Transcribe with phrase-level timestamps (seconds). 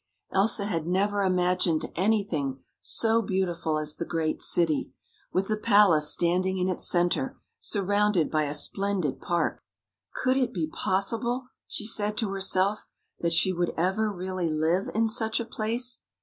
[0.31, 4.91] Elsa had never imagined anything so beautiful as the great city,
[5.31, 9.63] with the palace standing in its center, surrounded by a splendid park.
[10.15, 12.87] Could it be possible, she said to herself,
[13.19, 16.01] that she would ever really live in such a place?